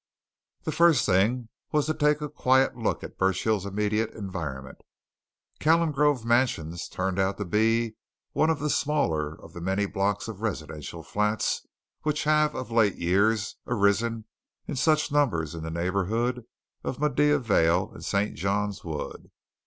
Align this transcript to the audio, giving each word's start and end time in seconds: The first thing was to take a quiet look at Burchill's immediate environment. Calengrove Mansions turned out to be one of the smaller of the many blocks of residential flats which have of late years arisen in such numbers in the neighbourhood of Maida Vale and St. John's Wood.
The 0.63 0.71
first 0.71 1.05
thing 1.05 1.49
was 1.71 1.85
to 1.85 1.93
take 1.93 2.21
a 2.21 2.27
quiet 2.29 2.75
look 2.75 3.03
at 3.03 3.19
Burchill's 3.19 3.67
immediate 3.67 4.09
environment. 4.15 4.79
Calengrove 5.59 6.25
Mansions 6.25 6.89
turned 6.89 7.19
out 7.19 7.37
to 7.37 7.45
be 7.45 7.95
one 8.31 8.49
of 8.49 8.57
the 8.57 8.71
smaller 8.71 9.39
of 9.39 9.53
the 9.53 9.61
many 9.61 9.85
blocks 9.85 10.27
of 10.27 10.41
residential 10.41 11.03
flats 11.03 11.67
which 12.01 12.23
have 12.23 12.55
of 12.55 12.71
late 12.71 12.95
years 12.95 13.57
arisen 13.67 14.25
in 14.67 14.75
such 14.75 15.11
numbers 15.11 15.53
in 15.53 15.61
the 15.61 15.69
neighbourhood 15.69 16.45
of 16.83 16.99
Maida 16.99 17.37
Vale 17.37 17.91
and 17.93 18.03
St. 18.03 18.33
John's 18.33 18.83
Wood. 18.83 19.29